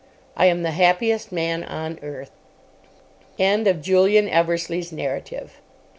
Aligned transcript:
I 0.35 0.47
am 0.47 0.63
the 0.63 0.71
happiest 0.71 1.31
man 1.31 1.63
on 1.63 1.99
earth. 2.01 2.31
_(End 3.37 3.67
of 3.69 3.83
Julian 3.83 4.27
Eversleigh's 4.27 4.91
narrative.) 4.91 5.61